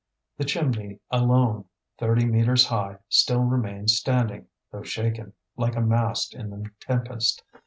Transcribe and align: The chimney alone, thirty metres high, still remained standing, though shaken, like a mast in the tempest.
The 0.39 0.45
chimney 0.45 0.99
alone, 1.11 1.65
thirty 1.99 2.25
metres 2.25 2.65
high, 2.65 2.97
still 3.07 3.43
remained 3.43 3.91
standing, 3.91 4.47
though 4.71 4.81
shaken, 4.81 5.33
like 5.57 5.75
a 5.75 5.81
mast 5.81 6.33
in 6.33 6.49
the 6.49 6.71
tempest. 6.79 7.43